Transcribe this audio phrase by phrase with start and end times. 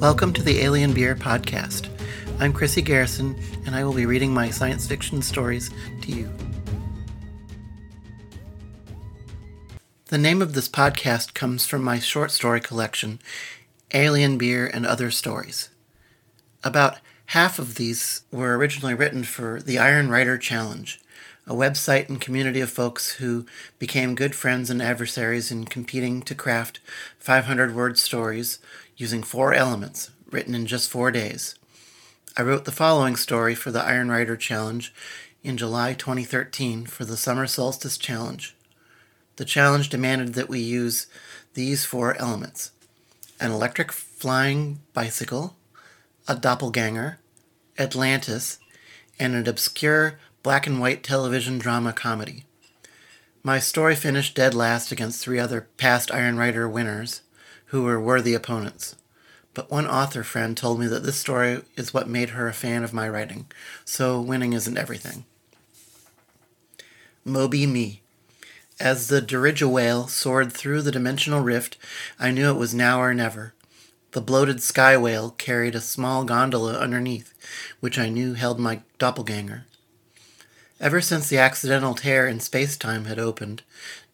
[0.00, 1.88] Welcome to the Alien Beer Podcast.
[2.38, 3.34] I'm Chrissy Garrison,
[3.66, 5.70] and I will be reading my science fiction stories
[6.02, 6.32] to you.
[10.06, 13.18] The name of this podcast comes from my short story collection,
[13.92, 15.68] Alien Beer and Other Stories.
[16.62, 21.00] About half of these were originally written for the Iron Writer Challenge,
[21.48, 23.46] a website and community of folks who
[23.78, 26.78] became good friends and adversaries in competing to craft
[27.18, 28.58] 500 word stories
[28.98, 31.54] using four elements, written in just four days.
[32.36, 34.92] I wrote the following story for the Iron Writer Challenge
[35.42, 38.54] in July 2013 for the Summer Solstice Challenge.
[39.36, 41.06] The challenge demanded that we use
[41.54, 42.72] these four elements
[43.40, 45.56] an electric flying bicycle,
[46.26, 47.20] a doppelganger,
[47.78, 48.58] Atlantis,
[49.18, 50.18] and an obscure
[50.48, 52.42] black and white television drama comedy.
[53.42, 57.20] My story finished dead last against three other past Iron Writer winners
[57.66, 58.96] who were worthy opponents.
[59.52, 62.82] But one author friend told me that this story is what made her a fan
[62.82, 63.44] of my writing,
[63.84, 65.26] so winning isn't everything.
[67.26, 68.00] Moby Me.
[68.80, 71.76] As the Dirigiwhale soared through the dimensional rift,
[72.18, 73.52] I knew it was now or never.
[74.12, 77.34] The bloated sky whale carried a small gondola underneath,
[77.80, 79.66] which I knew held my doppelganger.
[80.80, 83.62] Ever since the accidental tear in space-time had opened,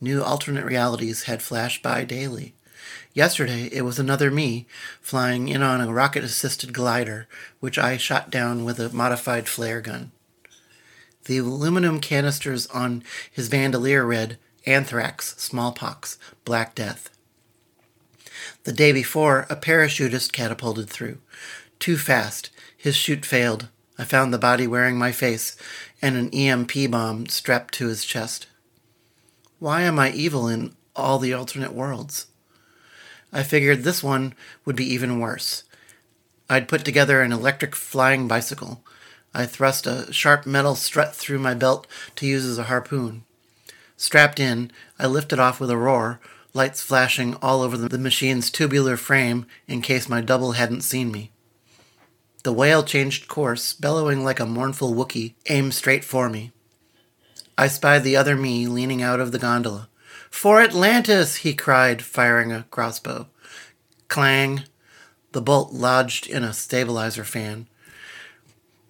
[0.00, 2.54] new alternate realities had flashed by daily.
[3.12, 4.66] Yesterday, it was another me
[5.00, 7.28] flying in on a rocket assisted glider,
[7.60, 10.10] which I shot down with a modified flare gun.
[11.26, 17.10] The aluminum canisters on his bandolier read anthrax, smallpox, black death.
[18.64, 21.18] The day before, a parachutist catapulted through.
[21.78, 22.50] Too fast.
[22.76, 23.68] His chute failed.
[23.98, 25.56] I found the body wearing my face
[26.02, 28.48] and an EMP bomb strapped to his chest.
[29.58, 32.26] Why am I evil in all the alternate worlds?
[33.32, 34.34] I figured this one
[34.64, 35.64] would be even worse.
[36.50, 38.84] I'd put together an electric flying bicycle.
[39.32, 43.24] I thrust a sharp metal strut through my belt to use as a harpoon.
[43.96, 46.20] Strapped in, I lifted off with a roar,
[46.52, 51.32] lights flashing all over the machine's tubular frame in case my double hadn't seen me.
[52.44, 56.52] The whale changed course, bellowing like a mournful Wookiee, aimed straight for me.
[57.56, 59.88] I spied the other me leaning out of the gondola.
[60.30, 61.36] For Atlantis!
[61.36, 63.28] he cried, firing a crossbow.
[64.08, 64.64] Clang!
[65.32, 67.66] The bolt lodged in a stabilizer fan.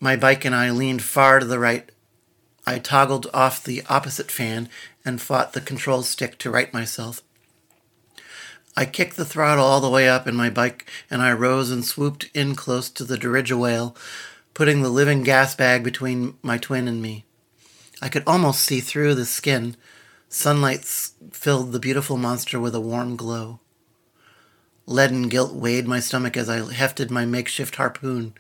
[0.01, 1.89] My bike and I leaned far to the right.
[2.67, 4.69] I toggled off the opposite fan
[5.05, 7.23] and fought the control stick to right myself.
[8.77, 11.85] I kicked the throttle all the way up in my bike, and I rose and
[11.85, 13.97] swooped in close to the Dirigiwhale,
[14.53, 17.25] putting the living gas bag between my twin and me.
[18.03, 19.77] I could almost see through the skin,
[20.29, 20.85] Sunlight
[21.31, 23.61] filled the beautiful monster with a warm glow.
[24.85, 28.35] Leaden guilt weighed my stomach as I hefted my makeshift harpoon.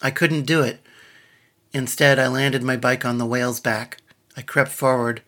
[0.00, 0.80] I couldn't do it.
[1.74, 3.98] Instead, I landed my bike on the whale's back.
[4.34, 5.20] I crept forward,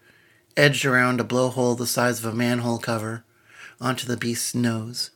[0.56, 3.22] edged around a blowhole the size of a manhole cover,
[3.80, 5.10] onto the beast's nose.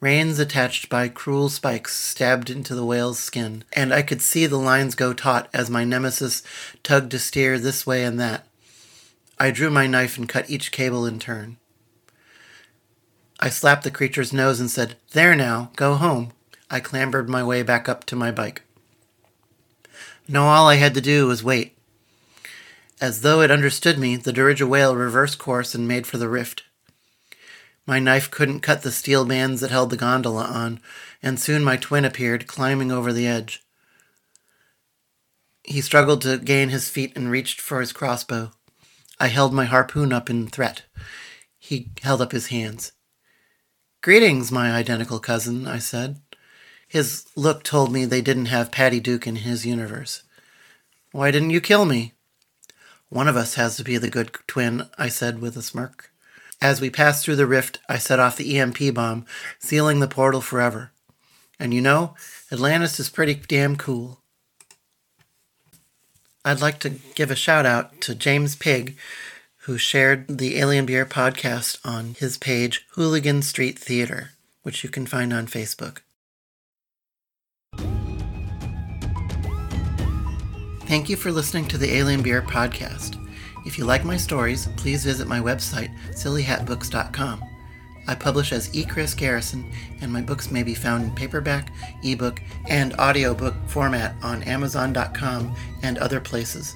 [0.00, 4.56] Reins attached by cruel spikes stabbed into the whale's skin, and I could see the
[4.56, 6.42] lines go taut as my nemesis
[6.84, 8.46] tugged to steer this way and that.
[9.40, 11.56] I drew my knife and cut each cable in turn.
[13.40, 16.32] I slapped the creature's nose and said, There now, go home.
[16.70, 18.62] I clambered my way back up to my bike.
[20.28, 21.76] Now all I had to do was wait.
[23.00, 26.64] As though it understood me, the Dirigiwhale reversed course and made for the rift.
[27.88, 30.78] My knife couldn't cut the steel bands that held the gondola on,
[31.22, 33.62] and soon my twin appeared, climbing over the edge.
[35.64, 38.52] He struggled to gain his feet and reached for his crossbow.
[39.18, 40.82] I held my harpoon up in threat.
[41.58, 42.92] He held up his hands.
[44.02, 46.20] Greetings, my identical cousin, I said.
[46.88, 50.24] His look told me they didn't have Patty Duke in his universe.
[51.12, 52.12] Why didn't you kill me?
[53.08, 56.12] One of us has to be the good twin, I said with a smirk.
[56.60, 59.26] As we passed through the rift, I set off the EMP bomb,
[59.60, 60.90] sealing the portal forever.
[61.58, 62.14] And you know,
[62.50, 64.20] Atlantis is pretty damn cool.
[66.44, 68.96] I'd like to give a shout out to James Pig,
[69.62, 74.30] who shared the Alien Beer podcast on his page, Hooligan Street Theater,
[74.62, 75.98] which you can find on Facebook.
[80.86, 83.22] Thank you for listening to the Alien Beer podcast.
[83.68, 87.44] If you like my stories, please visit my website, sillyhatbooks.com.
[88.06, 88.82] I publish as E.
[88.82, 89.70] Chris Garrison,
[90.00, 91.70] and my books may be found in paperback,
[92.02, 96.74] ebook, and audiobook format on Amazon.com and other places.